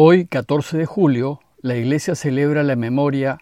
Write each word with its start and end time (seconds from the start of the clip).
Hoy, 0.00 0.26
14 0.26 0.78
de 0.78 0.86
julio, 0.86 1.40
la 1.60 1.74
Iglesia 1.74 2.14
celebra 2.14 2.62
la 2.62 2.76
memoria 2.76 3.38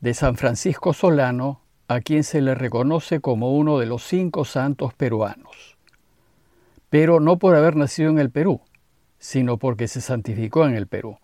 de 0.00 0.12
San 0.12 0.36
Francisco 0.36 0.92
Solano, 0.92 1.62
a 1.86 2.00
quien 2.00 2.24
se 2.24 2.40
le 2.40 2.56
reconoce 2.56 3.20
como 3.20 3.56
uno 3.56 3.78
de 3.78 3.86
los 3.86 4.02
cinco 4.02 4.44
santos 4.44 4.92
peruanos. 4.92 5.78
Pero 6.88 7.20
no 7.20 7.38
por 7.38 7.54
haber 7.54 7.76
nacido 7.76 8.10
en 8.10 8.18
el 8.18 8.28
Perú, 8.28 8.60
sino 9.20 9.56
porque 9.56 9.86
se 9.86 10.00
santificó 10.00 10.66
en 10.66 10.74
el 10.74 10.88
Perú. 10.88 11.16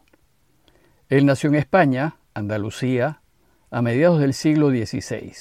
Él 1.09 1.27
nació 1.27 1.49
en 1.49 1.57
España, 1.57 2.19
Andalucía, 2.33 3.23
a 3.73 3.83
mediados 3.83 4.21
del 4.21 4.35
siglo 4.35 4.71
XVI. 4.71 5.33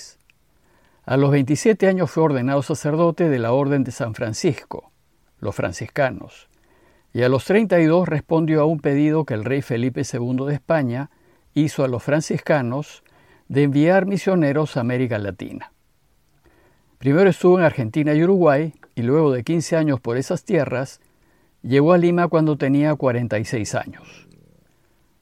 A 1.05 1.18
los 1.18 1.30
27 1.30 1.88
años 1.88 2.09
fue 2.09 2.23
ordenado 2.23 2.64
sacerdote 2.64 3.30
de 3.30 3.38
la 3.38 3.52
Orden 3.52 3.84
de 3.84 3.91
San 3.91 4.16
Francisco, 4.16 4.91
los 5.38 5.54
franciscanos, 5.54 6.50
y 7.16 7.23
a 7.23 7.29
los 7.29 7.45
32 7.45 8.09
respondió 8.09 8.59
a 8.59 8.66
un 8.66 8.82
pedido 8.82 9.23
que 9.23 9.36
el 9.36 9.46
rey 9.46 9.61
Felipe 9.61 10.01
II 10.01 10.47
de 10.47 10.54
España 10.54 11.11
hizo 11.54 11.86
a 11.86 11.87
los 11.87 12.04
franciscanos 12.04 13.06
de 13.47 13.64
enviar 13.64 14.06
misioneros 14.06 14.75
a 14.75 14.82
América 14.82 15.18
Latina. 15.18 15.71
Primero 16.97 17.29
estuvo 17.29 17.57
en 17.57 17.64
Argentina 17.64 18.14
y 18.14 18.21
Uruguay 18.21 18.73
y 18.96 19.04
luego 19.04 19.32
de 19.32 19.46
15 19.46 19.78
años 19.78 20.01
por 20.01 20.18
esas 20.18 20.43
tierras, 20.43 21.00
llegó 21.61 21.93
a 21.93 21.97
Lima 21.97 22.28
cuando 22.28 22.57
tenía 22.57 22.93
46 22.93 23.75
años. 23.75 24.28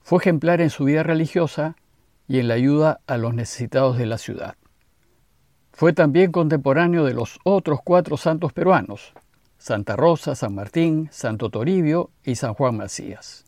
Fue 0.02 0.18
ejemplar 0.18 0.60
en 0.60 0.70
su 0.70 0.82
vida 0.82 1.04
religiosa 1.04 1.76
y 2.26 2.40
en 2.40 2.48
la 2.48 2.54
ayuda 2.54 3.02
a 3.06 3.18
los 3.18 3.34
necesitados 3.34 3.98
de 3.98 4.06
la 4.06 4.18
ciudad. 4.18 4.56
Fue 5.70 5.92
también 5.92 6.32
contemporáneo 6.32 7.04
de 7.04 7.14
los 7.14 7.38
otros 7.44 7.78
cuatro 7.84 8.16
santos 8.16 8.52
peruanos, 8.52 9.14
Santa 9.64 9.96
Rosa, 9.96 10.34
San 10.34 10.54
Martín, 10.54 11.08
Santo 11.10 11.48
Toribio 11.48 12.10
y 12.22 12.34
San 12.34 12.52
Juan 12.52 12.76
Macías. 12.76 13.46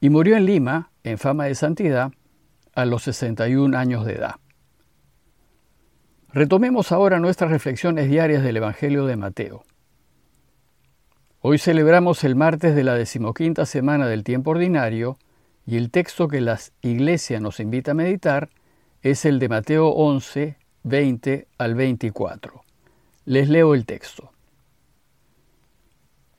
Y 0.00 0.08
murió 0.08 0.34
en 0.34 0.46
Lima, 0.46 0.92
en 1.02 1.18
fama 1.18 1.44
de 1.44 1.54
santidad, 1.54 2.10
a 2.74 2.86
los 2.86 3.02
61 3.02 3.76
años 3.76 4.06
de 4.06 4.14
edad. 4.14 4.36
Retomemos 6.32 6.90
ahora 6.90 7.20
nuestras 7.20 7.50
reflexiones 7.50 8.08
diarias 8.08 8.42
del 8.42 8.56
Evangelio 8.56 9.04
de 9.04 9.16
Mateo. 9.16 9.64
Hoy 11.40 11.58
celebramos 11.58 12.24
el 12.24 12.34
martes 12.34 12.74
de 12.74 12.84
la 12.84 12.94
decimoquinta 12.94 13.66
semana 13.66 14.06
del 14.06 14.24
tiempo 14.24 14.52
ordinario 14.52 15.18
y 15.66 15.76
el 15.76 15.90
texto 15.90 16.28
que 16.28 16.40
la 16.40 16.58
Iglesia 16.80 17.40
nos 17.40 17.60
invita 17.60 17.90
a 17.90 17.94
meditar 17.94 18.48
es 19.02 19.26
el 19.26 19.38
de 19.38 19.50
Mateo 19.50 19.88
11, 19.88 20.56
20 20.82 21.46
al 21.58 21.74
24. 21.74 22.64
Les 23.26 23.50
leo 23.50 23.74
el 23.74 23.84
texto. 23.84 24.33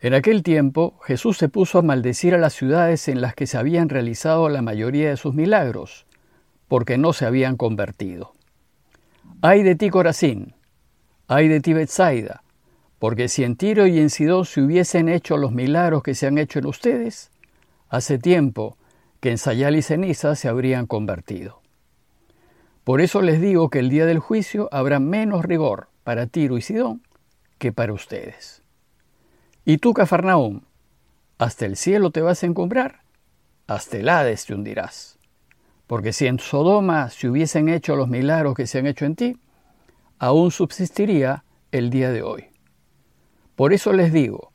En 0.06 0.14
aquel 0.14 0.44
tiempo 0.44 1.00
Jesús 1.04 1.36
se 1.36 1.50
puso 1.50 1.80
a 1.80 1.82
maldecir 1.82 2.36
a 2.36 2.38
las 2.38 2.54
ciudades 2.54 3.08
en 3.08 3.22
las 3.22 3.34
que 3.34 3.48
se 3.48 3.58
habían 3.58 3.90
realizado 3.90 4.50
la 4.50 4.62
mayoría 4.62 5.10
de 5.10 5.18
sus 5.18 5.34
milagros, 5.34 6.06
porque 6.68 7.00
no 7.00 7.12
se 7.12 7.26
habían 7.26 7.58
convertido. 7.58 8.34
Ay 9.42 9.64
de 9.64 9.74
ti, 9.74 9.90
Corazín, 9.90 10.54
ay 11.28 11.48
de 11.48 11.60
ti, 11.60 11.74
Betsaida, 11.74 12.44
porque 13.00 13.28
si 13.30 13.44
en 13.44 13.56
Tiro 13.56 13.88
y 13.88 13.98
en 13.98 14.12
Sidón 14.12 14.46
se 14.46 14.62
hubiesen 14.62 15.10
hecho 15.10 15.38
los 15.38 15.54
milagros 15.54 16.04
que 16.04 16.14
se 16.14 16.28
han 16.28 16.38
hecho 16.38 16.60
en 16.60 16.68
ustedes, 16.68 17.32
hace 17.90 18.20
tiempo 18.20 18.78
que 19.22 19.32
en 19.32 19.40
Sayal 19.40 19.76
y 19.76 19.82
ceniza 19.82 20.36
se 20.36 20.48
habrían 20.48 20.86
convertido. 20.86 21.64
Por 22.84 23.02
eso 23.02 23.24
les 23.24 23.42
digo 23.42 23.72
que 23.72 23.80
el 23.80 23.90
día 23.90 24.06
del 24.06 24.20
juicio 24.20 24.70
habrá 24.72 25.00
menos 25.00 25.44
rigor 25.44 25.88
para 26.04 26.28
Tiro 26.28 26.60
y 26.60 26.62
Sidón 26.62 27.02
que 27.58 27.72
para 27.72 27.92
ustedes. 27.92 28.62
Y 29.66 29.80
tú, 29.80 29.94
Cafarnaúm, 29.94 30.62
hasta 31.40 31.66
el 31.66 31.76
cielo 31.76 32.12
te 32.12 32.22
vas 32.22 32.44
a 32.44 32.46
encumbrar, 32.46 33.02
hasta 33.66 33.98
el 33.98 34.10
Hades 34.10 34.46
te 34.46 34.54
hundirás. 34.54 35.18
Porque 35.88 36.14
si 36.14 36.28
en 36.28 36.40
Sodoma 36.40 37.10
se 37.10 37.28
hubiesen 37.28 37.68
hecho 37.70 37.96
los 37.96 38.08
milagros 38.08 38.56
que 38.56 38.68
se 38.68 38.78
han 38.78 38.86
hecho 38.86 39.06
en 39.06 39.16
ti, 39.16 39.38
aún 40.20 40.52
subsistiría 40.52 41.44
el 41.72 41.90
día 41.90 42.12
de 42.12 42.22
hoy. 42.22 42.46
Por 43.56 43.74
eso 43.74 43.92
les 43.92 44.14
digo 44.14 44.52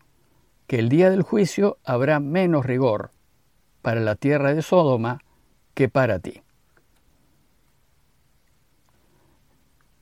que 0.66 0.78
el 0.78 0.88
día 0.88 1.10
del 1.10 1.22
juicio 1.22 1.78
habrá 1.84 2.20
menos 2.20 2.64
rigor 2.64 3.10
para 3.82 4.00
la 4.00 4.14
tierra 4.14 4.54
de 4.54 4.62
Sodoma 4.62 5.22
que 5.74 5.88
para 5.88 6.20
ti. 6.20 6.42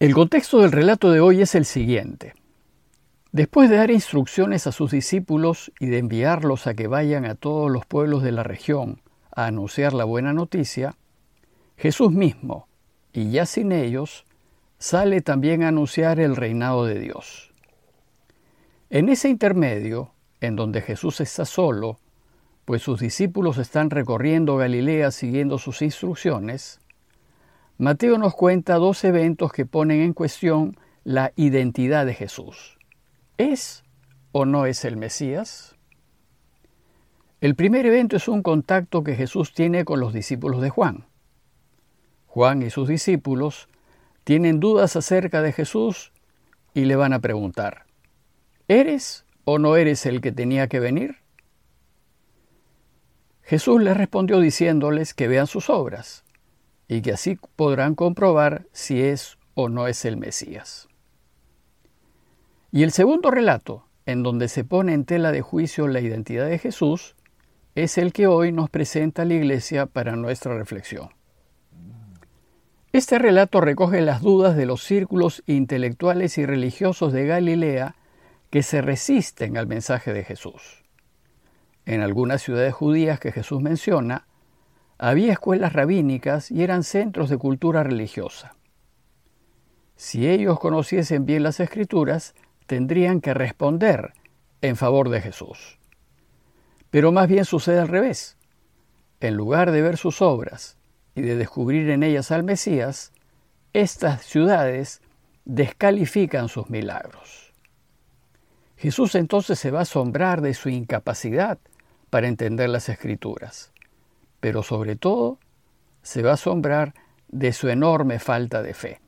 El 0.01 0.15
contexto 0.15 0.61
del 0.61 0.71
relato 0.71 1.11
de 1.11 1.21
hoy 1.21 1.41
es 1.41 1.55
el 1.55 1.65
siguiente. 1.65 2.35
Después 3.33 3.69
de 3.69 3.77
dar 3.77 3.91
instrucciones 3.91 4.67
a 4.67 4.73
sus 4.73 4.91
discípulos 4.91 5.71
y 5.79 5.87
de 5.87 5.99
enviarlos 5.99 6.67
a 6.67 6.73
que 6.73 6.87
vayan 6.87 7.27
a 7.27 7.35
todos 7.35 7.71
los 7.71 7.85
pueblos 7.85 8.23
de 8.23 8.33
la 8.33 8.43
región 8.43 9.03
a 9.31 9.45
anunciar 9.47 9.93
la 9.93 10.05
buena 10.05 10.33
noticia, 10.33 10.97
Jesús 11.77 12.11
mismo, 12.11 12.69
y 13.13 13.31
ya 13.31 13.45
sin 13.45 13.73
ellos, 13.73 14.25
sale 14.79 15.21
también 15.21 15.63
a 15.63 15.69
anunciar 15.69 16.21
el 16.21 16.37
reinado 16.37 16.87
de 16.87 16.99
Dios. 16.99 17.53
En 18.89 19.11
ese 19.11 19.29
intermedio, 19.29 20.13
en 20.41 20.57
donde 20.57 20.81
Jesús 20.81 21.21
está 21.21 21.45
solo, 21.45 21.99
pues 22.65 22.81
sus 22.81 22.99
discípulos 22.99 23.59
están 23.59 23.91
recorriendo 23.91 24.57
Galilea 24.57 25.11
siguiendo 25.11 25.59
sus 25.59 25.83
instrucciones, 25.83 26.81
Mateo 27.77 28.17
nos 28.17 28.35
cuenta 28.35 28.77
dos 28.77 29.05
eventos 29.05 29.53
que 29.53 29.67
ponen 29.67 30.01
en 30.01 30.15
cuestión 30.15 30.79
la 31.05 31.33
identidad 31.37 32.07
de 32.07 32.15
Jesús. 32.15 32.78
¿Es 33.39 33.85
o 34.33 34.45
no 34.47 34.67
es 34.67 34.85
el 34.85 34.97
Mesías? 34.97 35.77
El 37.41 37.55
primer 37.55 37.87
evento 37.87 38.17
es 38.17 38.27
un 38.27 38.43
contacto 38.43 39.05
que 39.05 39.15
Jesús 39.15 39.55
tiene 39.55 39.85
con 39.85 40.01
los 40.01 40.13
discípulos 40.13 40.61
de 40.61 40.71
Juan. 40.71 41.07
Juan 42.27 42.63
y 42.63 42.71
sus 42.71 42.89
discípulos 42.89 43.69
tienen 44.25 44.59
dudas 44.59 44.97
acerca 44.97 45.41
de 45.41 45.53
Jesús 45.53 46.13
y 46.75 46.87
le 46.87 46.97
van 46.97 47.13
a 47.13 47.21
preguntar, 47.21 47.87
¿eres 48.67 49.25
o 49.45 49.61
no 49.61 49.77
eres 49.77 50.05
el 50.07 50.21
que 50.21 50.33
tenía 50.33 50.67
que 50.67 50.81
venir? 50.81 51.19
Jesús 53.43 53.81
les 53.81 53.97
respondió 53.97 54.41
diciéndoles 54.41 55.15
que 55.15 55.29
vean 55.29 55.47
sus 55.47 55.71
obras 55.71 56.25
y 56.89 57.03
que 57.03 57.13
así 57.13 57.39
podrán 57.55 57.95
comprobar 57.95 58.67
si 58.73 59.01
es 59.01 59.39
o 59.55 59.69
no 59.69 59.87
es 59.87 60.05
el 60.05 60.17
Mesías. 60.17 60.88
Y 62.71 62.83
el 62.83 62.93
segundo 62.93 63.31
relato, 63.31 63.87
en 64.05 64.23
donde 64.23 64.49
se 64.49 64.65
pone 64.65 64.93
en 64.93 65.05
tela 65.05 65.33
de 65.33 65.41
juicio 65.41 65.89
la 65.89 66.01
identidad 66.01 66.47
de 66.47 66.59
Jesús, 66.59 67.17
es 67.75 67.97
el 67.97 68.13
que 68.13 68.27
hoy 68.27 68.53
nos 68.53 68.69
presenta 68.69 69.25
la 69.25 69.35
Iglesia 69.35 69.87
para 69.87 70.17
nuestra 70.17 70.57
reflexión. 70.57 71.11
Este 72.93 73.19
relato 73.19 73.61
recoge 73.61 74.01
las 74.01 74.23
dudas 74.23 74.57
de 74.57 74.67
los 74.67 74.83
círculos 74.83 75.43
intelectuales 75.47 76.37
y 76.39 76.47
religiosos 76.47 77.13
de 77.13 77.27
Galilea 77.27 77.95
que 78.51 78.63
se 78.63 78.81
resisten 78.83 79.57
al 79.57 79.67
mensaje 79.67 80.13
de 80.13 80.25
Jesús. 80.25 80.85
En 81.87 82.01
algunas 82.01 82.43
ciudades 82.43 82.75
judías 82.75 83.21
que 83.21 83.33
Jesús 83.33 83.63
menciona, 83.63 84.27
había 84.99 85.33
escuelas 85.33 85.73
rabínicas 85.73 86.51
y 86.51 86.63
eran 86.63 86.83
centros 86.83 87.31
de 87.31 87.39
cultura 87.39 87.83
religiosa. 87.83 88.57
Si 89.97 90.29
ellos 90.29 90.59
conociesen 90.59 91.25
bien 91.27 91.43
las 91.43 91.61
escrituras, 91.61 92.35
tendrían 92.69 93.21
que 93.21 93.35
responder 93.35 94.13
en 94.61 94.77
favor 94.77 95.09
de 95.09 95.21
Jesús. 95.21 95.79
Pero 96.91 97.11
más 97.11 97.27
bien 97.27 97.45
sucede 97.45 97.81
al 97.81 97.89
revés. 97.89 98.37
En 99.21 99.35
lugar 99.35 99.73
de 99.73 99.83
ver 99.83 99.97
sus 99.97 100.23
obras 100.23 100.77
y 101.17 101.23
de 101.23 101.37
descubrir 101.37 101.91
en 101.91 102.03
ellas 102.05 102.31
al 102.31 102.45
Mesías, 102.45 103.13
estas 103.73 104.23
ciudades 104.23 105.01
descalifican 105.45 106.49
sus 106.49 106.69
milagros. 106.69 107.53
Jesús 108.77 109.15
entonces 109.15 109.59
se 109.59 109.71
va 109.71 109.81
a 109.81 109.83
asombrar 109.83 110.41
de 110.43 110.55
su 110.55 110.69
incapacidad 110.69 111.59
para 112.11 112.29
entender 112.29 112.69
las 112.69 112.89
escrituras, 112.89 113.73
pero 114.41 114.63
sobre 114.63 114.95
todo 114.95 115.39
se 116.03 116.23
va 116.23 116.33
a 116.33 116.35
asombrar 116.35 116.95
de 117.29 117.53
su 117.53 117.69
enorme 117.69 118.19
falta 118.19 118.63
de 118.63 118.75
fe. 118.75 119.01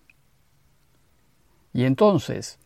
Y 1.72 1.84
entonces 1.84 2.58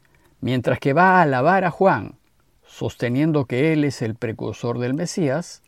Mientras 0.44 0.78
que 0.78 0.92
va 0.92 1.16
a 1.16 1.22
alabar 1.22 1.64
a 1.64 1.70
Juan, 1.70 2.18
sosteniendo 2.66 3.46
que 3.46 3.72
él 3.72 3.82
es 3.82 4.02
el 4.02 4.14
precursor 4.14 4.78
del 4.78 4.92
Mesías, 4.92 5.62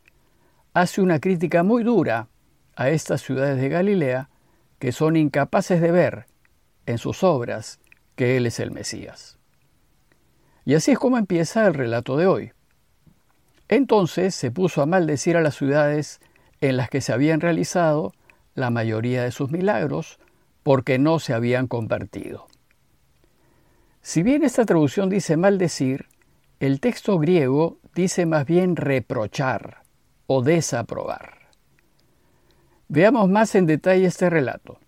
hace 0.74 1.00
una 1.00 1.18
crítica 1.18 1.62
muy 1.62 1.82
dura 1.82 2.28
a 2.74 2.90
estas 2.90 3.22
ciudades 3.22 3.58
de 3.58 3.70
Galilea 3.70 4.28
que 4.78 4.92
son 4.92 5.16
incapaces 5.16 5.80
de 5.80 5.92
ver 5.92 6.26
en 6.84 6.98
sus 6.98 7.24
obras 7.24 7.80
que 8.16 8.36
él 8.36 8.44
es 8.44 8.60
el 8.60 8.70
Mesías. 8.70 9.38
Y 10.66 10.74
así 10.74 10.90
es 10.90 10.98
como 10.98 11.16
empieza 11.16 11.66
el 11.66 11.72
relato 11.72 12.18
de 12.18 12.26
hoy. 12.26 12.52
Entonces 13.68 14.34
se 14.34 14.50
puso 14.50 14.82
a 14.82 14.86
maldecir 14.86 15.38
a 15.38 15.40
las 15.40 15.54
ciudades 15.54 16.20
en 16.60 16.76
las 16.76 16.90
que 16.90 17.00
se 17.00 17.14
habían 17.14 17.40
realizado 17.40 18.12
la 18.54 18.68
mayoría 18.68 19.22
de 19.22 19.30
sus 19.30 19.50
milagros 19.50 20.18
porque 20.62 20.98
no 20.98 21.18
se 21.18 21.32
habían 21.32 21.66
convertido. 21.66 22.46
Si 24.06 24.22
bien 24.22 24.44
esta 24.44 24.64
traducción 24.64 25.10
dice 25.10 25.36
maldecir, 25.36 26.06
el 26.60 26.78
texto 26.78 27.18
griego 27.18 27.80
dice 27.92 28.24
más 28.24 28.46
bien 28.46 28.76
reprochar. 28.76 29.82
o 30.28 30.42
desaprobar. 30.42 31.48
Veamos 32.86 33.28
más 33.28 33.56
en 33.56 33.66
detalle 33.66 34.06
este 34.06 34.30
relato. 34.30 34.78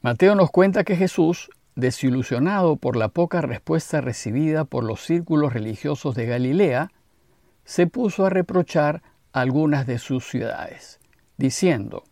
Mateo 0.00 0.34
nos 0.34 0.50
cuenta 0.50 0.82
que 0.82 0.96
Jesús, 0.96 1.50
desilusionado 1.76 2.74
por 2.74 2.96
la 2.96 3.10
poca 3.10 3.40
respuesta 3.42 4.00
recibida 4.00 4.64
por 4.64 4.82
los 4.82 5.00
círculos 5.00 5.52
religiosos 5.52 6.16
de 6.16 6.26
Galilea, 6.26 6.90
se 7.64 7.86
puso 7.86 8.26
a 8.26 8.30
reprochar 8.30 9.04
algunas 9.32 9.86
de 9.86 10.00
sus 10.00 10.28
ciudades, 10.28 10.98
diciendo, 11.36 12.02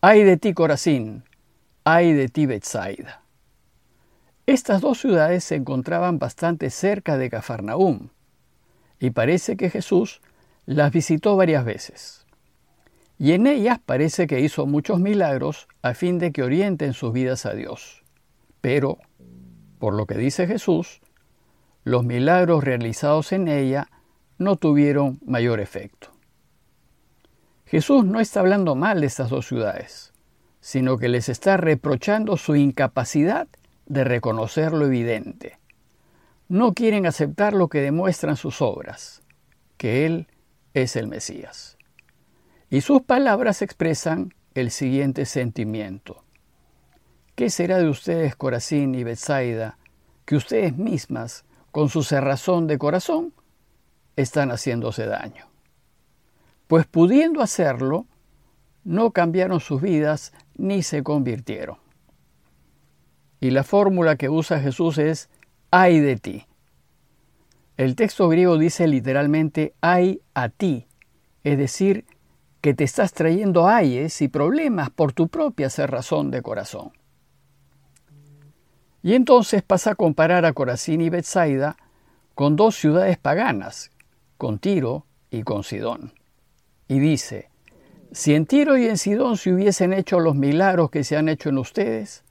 ¡Ay 0.00 0.24
de 0.24 0.38
ti 0.38 0.54
Corazín! 0.54 1.24
¡Ay 1.84 2.14
de 2.14 2.28
ti 2.28 2.46
Bethsaida! 2.46 3.27
Estas 4.48 4.80
dos 4.80 4.98
ciudades 4.98 5.44
se 5.44 5.56
encontraban 5.56 6.18
bastante 6.18 6.70
cerca 6.70 7.18
de 7.18 7.28
Cafarnaúm, 7.28 8.08
y 8.98 9.10
parece 9.10 9.58
que 9.58 9.68
Jesús 9.68 10.22
las 10.64 10.90
visitó 10.90 11.36
varias 11.36 11.66
veces. 11.66 12.24
Y 13.18 13.32
en 13.32 13.46
ellas 13.46 13.78
parece 13.84 14.26
que 14.26 14.40
hizo 14.40 14.64
muchos 14.64 15.00
milagros 15.00 15.68
a 15.82 15.92
fin 15.92 16.18
de 16.18 16.32
que 16.32 16.42
orienten 16.42 16.94
sus 16.94 17.12
vidas 17.12 17.44
a 17.44 17.52
Dios. 17.52 18.02
Pero, 18.62 18.96
por 19.78 19.92
lo 19.92 20.06
que 20.06 20.16
dice 20.16 20.46
Jesús, 20.46 21.02
los 21.84 22.02
milagros 22.06 22.64
realizados 22.64 23.32
en 23.32 23.48
ella 23.48 23.90
no 24.38 24.56
tuvieron 24.56 25.18
mayor 25.26 25.60
efecto. 25.60 26.08
Jesús 27.66 28.06
no 28.06 28.18
está 28.18 28.40
hablando 28.40 28.74
mal 28.74 29.02
de 29.02 29.08
estas 29.08 29.28
dos 29.28 29.46
ciudades, 29.46 30.14
sino 30.62 30.96
que 30.96 31.10
les 31.10 31.28
está 31.28 31.58
reprochando 31.58 32.38
su 32.38 32.56
incapacidad 32.56 33.46
de 33.88 34.04
reconocer 34.04 34.72
lo 34.72 34.86
evidente. 34.86 35.58
No 36.48 36.74
quieren 36.74 37.06
aceptar 37.06 37.54
lo 37.54 37.68
que 37.68 37.80
demuestran 37.80 38.36
sus 38.36 38.62
obras, 38.62 39.22
que 39.76 40.06
Él 40.06 40.28
es 40.74 40.94
el 40.96 41.08
Mesías. 41.08 41.76
Y 42.70 42.82
sus 42.82 43.02
palabras 43.02 43.62
expresan 43.62 44.34
el 44.54 44.70
siguiente 44.70 45.24
sentimiento. 45.24 46.22
¿Qué 47.34 47.50
será 47.50 47.78
de 47.78 47.88
ustedes, 47.88 48.36
Corazín 48.36 48.94
y 48.94 49.04
Bethsaida, 49.04 49.78
que 50.24 50.36
ustedes 50.36 50.76
mismas, 50.76 51.44
con 51.70 51.88
su 51.88 52.02
cerrazón 52.02 52.66
de 52.66 52.78
corazón, 52.78 53.32
están 54.16 54.50
haciéndose 54.50 55.06
daño? 55.06 55.46
Pues 56.66 56.86
pudiendo 56.86 57.40
hacerlo, 57.40 58.06
no 58.84 59.12
cambiaron 59.12 59.60
sus 59.60 59.80
vidas 59.80 60.32
ni 60.56 60.82
se 60.82 61.02
convirtieron. 61.02 61.78
Y 63.40 63.50
la 63.50 63.64
fórmula 63.64 64.16
que 64.16 64.28
usa 64.28 64.60
Jesús 64.60 64.98
es 64.98 65.28
ay 65.70 66.00
de 66.00 66.16
ti. 66.16 66.46
El 67.76 67.94
texto 67.94 68.28
griego 68.28 68.58
dice 68.58 68.88
literalmente 68.88 69.74
ay 69.80 70.20
a 70.34 70.48
ti, 70.48 70.86
es 71.44 71.56
decir, 71.56 72.04
que 72.60 72.74
te 72.74 72.84
estás 72.84 73.12
trayendo 73.12 73.68
ayes 73.68 74.20
y 74.20 74.28
problemas 74.28 74.90
por 74.90 75.12
tu 75.12 75.28
propia 75.28 75.70
cerrazón 75.70 76.30
de 76.30 76.42
corazón. 76.42 76.90
Y 79.02 79.14
entonces 79.14 79.62
pasa 79.62 79.92
a 79.92 79.94
comparar 79.94 80.44
a 80.44 80.52
Corazín 80.52 81.00
y 81.00 81.08
Bethsaida 81.08 81.76
con 82.34 82.56
dos 82.56 82.74
ciudades 82.74 83.16
paganas, 83.16 83.90
con 84.36 84.58
Tiro 84.58 85.06
y 85.30 85.44
con 85.44 85.62
Sidón. 85.62 86.12
Y 86.88 86.98
dice, 86.98 87.48
si 88.12 88.34
en 88.34 88.46
Tiro 88.46 88.76
y 88.76 88.86
en 88.86 88.98
Sidón 88.98 89.36
se 89.36 89.52
hubiesen 89.52 89.92
hecho 89.92 90.18
los 90.18 90.34
milagros 90.34 90.90
que 90.90 91.04
se 91.04 91.16
han 91.16 91.28
hecho 91.28 91.48
en 91.50 91.58
ustedes, 91.58 92.24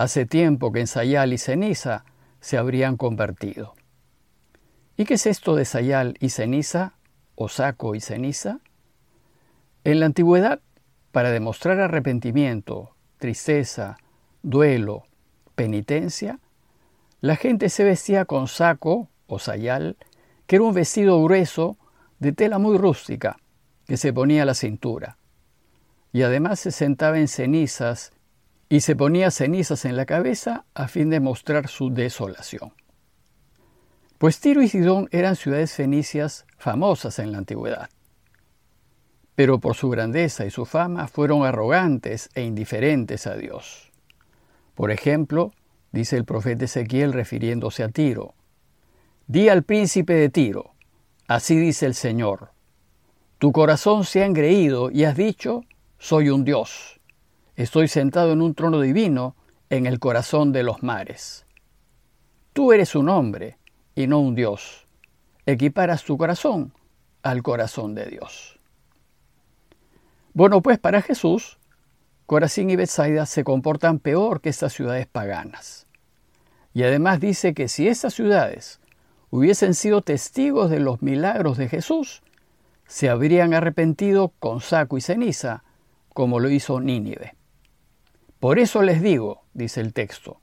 Hace 0.00 0.24
tiempo 0.24 0.72
que 0.72 0.80
en 0.80 0.86
sayal 0.86 1.34
y 1.34 1.36
ceniza 1.36 2.06
se 2.40 2.56
habrían 2.56 2.96
convertido. 2.96 3.74
¿Y 4.96 5.04
qué 5.04 5.12
es 5.12 5.26
esto 5.26 5.54
de 5.54 5.66
sayal 5.66 6.16
y 6.20 6.30
ceniza, 6.30 6.94
o 7.34 7.50
saco 7.50 7.94
y 7.94 8.00
ceniza? 8.00 8.60
En 9.84 10.00
la 10.00 10.06
antigüedad, 10.06 10.60
para 11.12 11.30
demostrar 11.30 11.80
arrepentimiento, 11.80 12.96
tristeza, 13.18 13.98
duelo, 14.42 15.02
penitencia, 15.54 16.38
la 17.20 17.36
gente 17.36 17.68
se 17.68 17.84
vestía 17.84 18.24
con 18.24 18.48
saco 18.48 19.10
o 19.26 19.38
sayal, 19.38 19.98
que 20.46 20.56
era 20.56 20.64
un 20.64 20.72
vestido 20.72 21.22
grueso 21.22 21.76
de 22.20 22.32
tela 22.32 22.58
muy 22.58 22.78
rústica 22.78 23.36
que 23.86 23.98
se 23.98 24.14
ponía 24.14 24.44
a 24.44 24.46
la 24.46 24.54
cintura, 24.54 25.18
y 26.10 26.22
además 26.22 26.58
se 26.58 26.70
sentaba 26.70 27.18
en 27.18 27.28
cenizas 27.28 28.12
y 28.72 28.80
se 28.82 28.94
ponía 28.94 29.32
cenizas 29.32 29.84
en 29.84 29.96
la 29.96 30.06
cabeza 30.06 30.64
a 30.74 30.86
fin 30.86 31.10
de 31.10 31.18
mostrar 31.18 31.66
su 31.66 31.90
desolación. 31.90 32.72
Pues 34.16 34.38
Tiro 34.38 34.62
y 34.62 34.68
Sidón 34.68 35.08
eran 35.10 35.34
ciudades 35.34 35.74
fenicias 35.74 36.46
famosas 36.56 37.18
en 37.18 37.32
la 37.32 37.38
antigüedad, 37.38 37.90
pero 39.34 39.58
por 39.58 39.74
su 39.74 39.90
grandeza 39.90 40.46
y 40.46 40.50
su 40.50 40.66
fama 40.66 41.08
fueron 41.08 41.44
arrogantes 41.44 42.30
e 42.34 42.44
indiferentes 42.44 43.26
a 43.26 43.34
Dios. 43.34 43.90
Por 44.76 44.92
ejemplo, 44.92 45.52
dice 45.90 46.16
el 46.16 46.24
profeta 46.24 46.66
Ezequiel 46.66 47.12
refiriéndose 47.12 47.82
a 47.82 47.88
Tiro, 47.88 48.34
Di 49.26 49.48
al 49.48 49.64
príncipe 49.64 50.14
de 50.14 50.28
Tiro, 50.28 50.74
así 51.26 51.56
dice 51.56 51.86
el 51.86 51.94
Señor, 51.94 52.52
tu 53.38 53.50
corazón 53.50 54.04
se 54.04 54.22
ha 54.22 54.26
engreído 54.26 54.92
y 54.92 55.04
has 55.04 55.16
dicho, 55.16 55.64
soy 55.98 56.30
un 56.30 56.44
Dios 56.44 56.99
Estoy 57.60 57.88
sentado 57.88 58.32
en 58.32 58.40
un 58.40 58.54
trono 58.54 58.80
divino 58.80 59.36
en 59.68 59.84
el 59.84 59.98
corazón 59.98 60.50
de 60.50 60.62
los 60.62 60.82
mares. 60.82 61.44
Tú 62.54 62.72
eres 62.72 62.94
un 62.94 63.10
hombre 63.10 63.58
y 63.94 64.06
no 64.06 64.18
un 64.18 64.34
Dios. 64.34 64.86
Equiparas 65.44 66.02
tu 66.04 66.16
corazón 66.16 66.72
al 67.22 67.42
corazón 67.42 67.94
de 67.94 68.06
Dios. 68.06 68.58
Bueno, 70.32 70.62
pues 70.62 70.78
para 70.78 71.02
Jesús, 71.02 71.58
Corazín 72.24 72.70
y 72.70 72.76
Bethsaida 72.76 73.26
se 73.26 73.44
comportan 73.44 73.98
peor 73.98 74.40
que 74.40 74.48
estas 74.48 74.72
ciudades 74.72 75.06
paganas. 75.06 75.86
Y 76.72 76.84
además 76.84 77.20
dice 77.20 77.52
que 77.52 77.68
si 77.68 77.88
estas 77.88 78.14
ciudades 78.14 78.80
hubiesen 79.28 79.74
sido 79.74 80.00
testigos 80.00 80.70
de 80.70 80.80
los 80.80 81.02
milagros 81.02 81.58
de 81.58 81.68
Jesús, 81.68 82.22
se 82.86 83.10
habrían 83.10 83.52
arrepentido 83.52 84.32
con 84.38 84.62
saco 84.62 84.96
y 84.96 85.02
ceniza, 85.02 85.62
como 86.14 86.40
lo 86.40 86.48
hizo 86.48 86.80
Nínive. 86.80 87.34
Por 88.40 88.58
eso 88.58 88.82
les 88.82 89.02
digo, 89.02 89.42
dice 89.52 89.82
el 89.82 89.92
texto, 89.92 90.40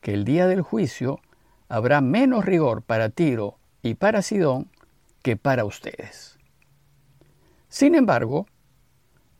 que 0.00 0.14
el 0.14 0.24
día 0.24 0.46
del 0.46 0.62
juicio 0.62 1.20
habrá 1.68 2.00
menos 2.00 2.46
rigor 2.46 2.82
para 2.82 3.10
Tiro 3.10 3.58
y 3.82 3.94
para 3.94 4.22
Sidón 4.22 4.70
que 5.22 5.36
para 5.36 5.66
ustedes. 5.66 6.38
Sin 7.68 7.94
embargo, 7.94 8.46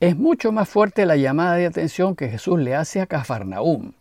es 0.01 0.17
mucho 0.19 0.53
más 0.53 0.69
fuerte 0.69 1.07
la 1.07 1.17
llamada 1.17 1.55
de 1.55 1.65
atención 1.65 2.15
que 2.15 2.29
Jesús 2.29 2.61
le 2.61 2.75
hace 2.75 3.01
a 3.01 3.07
Cafarnaúm. 3.07 3.95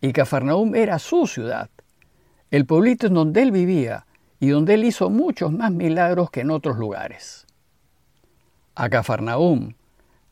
Y 0.00 0.12
Cafarnaúm 0.12 0.74
era 0.74 0.98
su 0.98 1.26
ciudad, 1.26 1.68
el 2.50 2.64
pueblito 2.64 3.08
en 3.08 3.14
donde 3.14 3.42
él 3.42 3.52
vivía 3.52 4.06
y 4.40 4.48
donde 4.48 4.74
él 4.74 4.84
hizo 4.84 5.10
muchos 5.10 5.52
más 5.52 5.72
milagros 5.72 6.30
que 6.30 6.40
en 6.40 6.50
otros 6.50 6.78
lugares. 6.78 7.46
A 8.74 8.88
Cafarnaúm, 8.88 9.74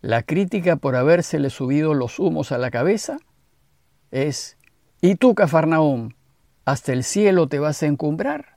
la 0.07 0.23
crítica 0.23 0.77
por 0.77 0.95
habérsele 0.95 1.51
subido 1.51 1.93
los 1.93 2.21
humos 2.21 2.53
a 2.53 2.59
la 2.59 2.71
cabeza 2.71 3.19
es, 4.13 4.57
¿y 5.01 5.17
tú, 5.17 5.35
Cafarnaúm, 5.35 6.11
hasta 6.65 6.93
el 6.93 7.03
cielo 7.03 7.49
te 7.49 7.59
vas 7.59 7.83
a 7.83 7.87
encumbrar? 7.87 8.57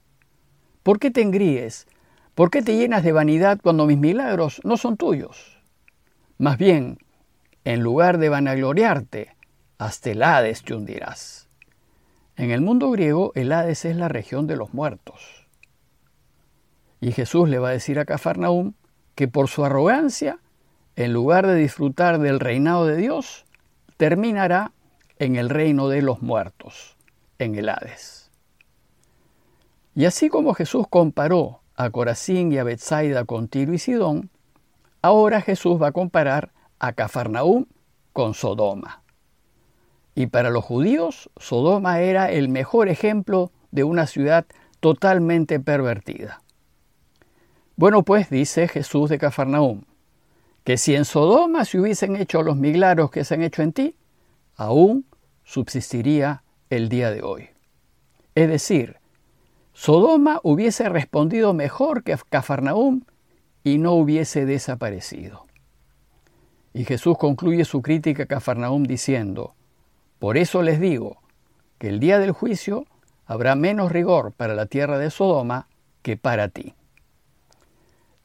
¿Por 0.83 0.99
qué 0.99 1.09
te 1.09 1.23
engríes? 1.23 1.87
¿Por 2.35 2.51
qué 2.51 2.61
te 2.61 2.77
llenas 2.77 3.03
de 3.03 3.13
vanidad 3.13 3.59
cuando 3.63 3.87
mis 3.87 3.97
milagros 3.97 4.61
no 4.63 4.77
son 4.77 4.95
tuyos? 4.95 5.59
Más 6.37 6.59
bien, 6.59 6.99
en 7.63 7.81
lugar 7.81 8.19
de 8.19 8.29
vanagloriarte, 8.29 9.35
hasta 9.79 10.11
el 10.11 10.21
Hades 10.21 10.61
te 10.61 10.75
hundirás. 10.75 11.49
En 12.35 12.51
el 12.51 12.61
mundo 12.61 12.91
griego, 12.91 13.31
el 13.33 13.51
Hades 13.51 13.85
es 13.85 13.95
la 13.95 14.07
región 14.07 14.45
de 14.45 14.55
los 14.55 14.75
muertos. 14.75 15.47
Y 17.01 17.11
Jesús 17.11 17.49
le 17.49 17.57
va 17.57 17.69
a 17.69 17.71
decir 17.71 17.97
a 17.97 18.05
Cafarnaúm 18.05 18.73
que 19.15 19.27
por 19.27 19.47
su 19.47 19.65
arrogancia 19.65 20.37
en 20.99 21.13
lugar 21.13 21.47
de 21.47 21.55
disfrutar 21.55 22.19
del 22.19 22.41
reinado 22.41 22.85
de 22.85 22.97
Dios, 22.97 23.45
terminará 23.95 24.73
en 25.17 25.37
el 25.37 25.49
reino 25.49 25.87
de 25.87 26.01
los 26.01 26.21
muertos, 26.21 26.97
en 27.37 27.55
el 27.55 27.69
Hades. 27.69 28.29
Y 29.95 30.03
así 30.03 30.27
como 30.27 30.53
Jesús 30.53 30.87
comparó 30.89 31.61
a 31.77 31.89
Corazín 31.89 32.51
y 32.51 32.57
a 32.57 32.65
Bethsaida 32.65 33.23
con 33.23 33.47
Tiro 33.47 33.73
y 33.73 33.79
Sidón, 33.79 34.29
ahora 35.01 35.39
Jesús 35.39 35.81
va 35.81 35.87
a 35.87 35.91
comparar 35.93 36.51
a 36.79 36.91
Cafarnaúm 36.91 37.67
con 38.11 38.33
Sodoma. 38.33 39.01
Y 40.15 40.27
para 40.27 40.49
los 40.49 40.65
judíos, 40.65 41.29
Sodoma 41.37 42.01
era 42.01 42.29
el 42.29 42.49
mejor 42.49 42.89
ejemplo 42.89 43.53
de 43.71 43.85
una 43.85 44.05
ciudad 44.05 44.45
totalmente 44.81 45.61
pervertida. 45.61 46.41
Bueno, 47.77 48.03
pues 48.03 48.29
dice 48.29 48.67
Jesús 48.67 49.09
de 49.09 49.17
Cafarnaúm, 49.17 49.83
que 50.69 50.77
si 50.77 50.93
en 50.93 51.03
Sodoma 51.03 51.65
se 51.65 51.79
hubiesen 51.79 52.15
hecho 52.15 52.43
los 52.43 52.55
milagros 52.55 53.09
que 53.09 53.23
se 53.23 53.33
han 53.33 53.41
hecho 53.41 53.63
en 53.63 53.73
ti, 53.73 53.95
aún 54.55 55.03
subsistiría 55.43 56.43
el 56.69 56.89
día 56.89 57.09
de 57.09 57.23
hoy. 57.23 57.49
Es 58.35 58.49
decir, 58.49 58.97
Sodoma 59.73 60.39
hubiese 60.43 60.87
respondido 60.87 61.55
mejor 61.55 62.03
que 62.03 62.15
Cafarnaúm 62.29 63.01
y 63.63 63.79
no 63.79 63.93
hubiese 63.93 64.45
desaparecido. 64.45 65.47
Y 66.75 66.85
Jesús 66.85 67.17
concluye 67.17 67.65
su 67.65 67.81
crítica 67.81 68.25
a 68.25 68.27
Cafarnaum 68.27 68.83
diciendo, 68.83 69.55
Por 70.19 70.37
eso 70.37 70.61
les 70.61 70.79
digo 70.79 71.17
que 71.79 71.89
el 71.89 71.99
día 71.99 72.19
del 72.19 72.31
juicio 72.31 72.85
habrá 73.25 73.55
menos 73.55 73.91
rigor 73.91 74.33
para 74.33 74.53
la 74.53 74.67
tierra 74.67 74.99
de 74.99 75.09
Sodoma 75.09 75.67
que 76.03 76.15
para 76.15 76.47
ti. 76.47 76.75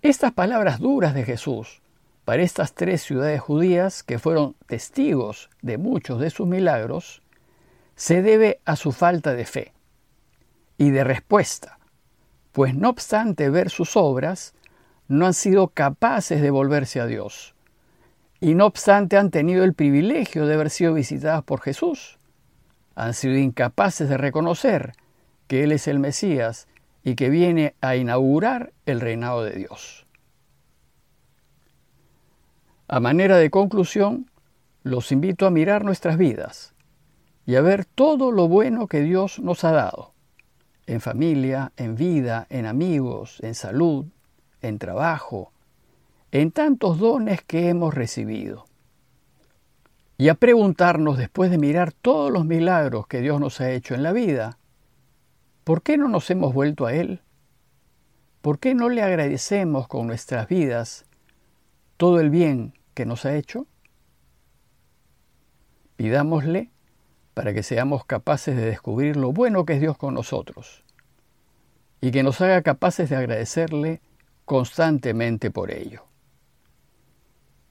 Estas 0.02 0.32
palabras 0.32 0.78
duras 0.78 1.14
de 1.14 1.24
Jesús 1.24 1.80
para 2.24 2.42
estas 2.42 2.72
tres 2.72 3.02
ciudades 3.02 3.40
judías 3.40 4.02
que 4.02 4.18
fueron 4.18 4.54
testigos 4.66 5.50
de 5.62 5.78
muchos 5.78 6.20
de 6.20 6.30
sus 6.30 6.46
milagros, 6.46 7.22
se 7.96 8.22
debe 8.22 8.60
a 8.64 8.76
su 8.76 8.92
falta 8.92 9.34
de 9.34 9.44
fe 9.44 9.72
y 10.78 10.90
de 10.90 11.04
respuesta, 11.04 11.78
pues 12.52 12.74
no 12.74 12.88
obstante 12.88 13.50
ver 13.50 13.70
sus 13.70 13.96
obras, 13.96 14.54
no 15.06 15.26
han 15.26 15.34
sido 15.34 15.68
capaces 15.68 16.40
de 16.40 16.50
volverse 16.50 17.00
a 17.00 17.06
Dios, 17.06 17.54
y 18.40 18.54
no 18.54 18.66
obstante 18.66 19.16
han 19.16 19.30
tenido 19.30 19.64
el 19.64 19.74
privilegio 19.74 20.46
de 20.46 20.54
haber 20.54 20.70
sido 20.70 20.94
visitadas 20.94 21.44
por 21.44 21.60
Jesús, 21.60 22.18
han 22.94 23.14
sido 23.14 23.36
incapaces 23.36 24.08
de 24.08 24.16
reconocer 24.16 24.94
que 25.46 25.62
Él 25.62 25.72
es 25.72 25.88
el 25.88 25.98
Mesías 25.98 26.68
y 27.02 27.16
que 27.16 27.28
viene 27.28 27.74
a 27.80 27.96
inaugurar 27.96 28.72
el 28.86 29.00
reinado 29.00 29.44
de 29.44 29.52
Dios. 29.52 30.03
A 32.86 33.00
manera 33.00 33.38
de 33.38 33.50
conclusión, 33.50 34.30
los 34.82 35.10
invito 35.10 35.46
a 35.46 35.50
mirar 35.50 35.84
nuestras 35.84 36.18
vidas 36.18 36.74
y 37.46 37.54
a 37.54 37.62
ver 37.62 37.86
todo 37.86 38.30
lo 38.30 38.46
bueno 38.46 38.88
que 38.88 39.00
Dios 39.00 39.38
nos 39.38 39.64
ha 39.64 39.72
dado, 39.72 40.12
en 40.86 41.00
familia, 41.00 41.72
en 41.78 41.96
vida, 41.96 42.46
en 42.50 42.66
amigos, 42.66 43.38
en 43.40 43.54
salud, 43.54 44.04
en 44.60 44.78
trabajo, 44.78 45.50
en 46.30 46.50
tantos 46.50 46.98
dones 46.98 47.42
que 47.42 47.70
hemos 47.70 47.94
recibido. 47.94 48.66
Y 50.18 50.28
a 50.28 50.34
preguntarnos 50.34 51.16
después 51.16 51.50
de 51.50 51.58
mirar 51.58 51.92
todos 51.92 52.30
los 52.30 52.44
milagros 52.44 53.06
que 53.06 53.22
Dios 53.22 53.40
nos 53.40 53.62
ha 53.62 53.70
hecho 53.70 53.94
en 53.94 54.02
la 54.02 54.12
vida, 54.12 54.58
¿por 55.64 55.82
qué 55.82 55.96
no 55.96 56.08
nos 56.08 56.28
hemos 56.30 56.52
vuelto 56.52 56.84
a 56.84 56.92
Él? 56.92 57.22
¿Por 58.42 58.58
qué 58.58 58.74
no 58.74 58.90
le 58.90 59.02
agradecemos 59.02 59.88
con 59.88 60.06
nuestras 60.06 60.48
vidas 60.48 61.06
todo 61.96 62.20
el 62.20 62.30
bien 62.30 62.74
que 62.94 63.06
nos 63.06 63.24
ha 63.24 63.34
hecho? 63.34 63.66
Pidámosle 65.96 66.70
para 67.34 67.52
que 67.52 67.62
seamos 67.62 68.04
capaces 68.04 68.56
de 68.56 68.64
descubrir 68.64 69.16
lo 69.16 69.32
bueno 69.32 69.64
que 69.64 69.74
es 69.74 69.80
Dios 69.80 69.96
con 69.96 70.14
nosotros 70.14 70.84
y 72.00 72.10
que 72.10 72.22
nos 72.22 72.40
haga 72.40 72.62
capaces 72.62 73.10
de 73.10 73.16
agradecerle 73.16 74.00
constantemente 74.44 75.50
por 75.50 75.70
ello. 75.70 76.04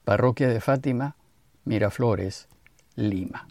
Parroquia 0.04 0.48
de 0.48 0.60
Fátima, 0.60 1.16
Miraflores, 1.64 2.48
Lima. 2.96 3.46